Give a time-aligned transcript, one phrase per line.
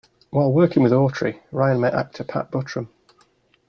[0.31, 2.87] While working with Autry, Ryan met actor Pat Buttram.